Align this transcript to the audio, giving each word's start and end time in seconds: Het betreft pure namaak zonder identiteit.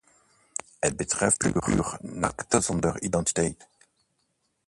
Het 0.79 0.95
betreft 0.95 1.37
pure 1.37 1.93
namaak 2.01 2.45
zonder 2.59 3.01
identiteit. 3.01 3.67